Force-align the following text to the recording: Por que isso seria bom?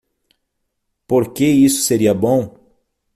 Por 1.05 1.31
que 1.31 1.45
isso 1.45 1.83
seria 1.83 2.11
bom? 2.11 2.57